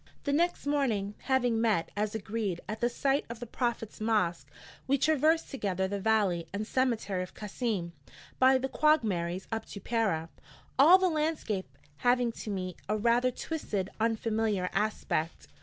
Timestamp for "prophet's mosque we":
3.45-4.97